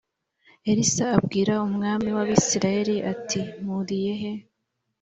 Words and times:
Elisa 0.69 1.05
abwira 1.17 1.53
umwami 1.67 2.09
w 2.15 2.19
Abisirayeli 2.23 2.95
ati 3.11 3.39
Mpuriye 3.61 4.13
he 4.21 4.31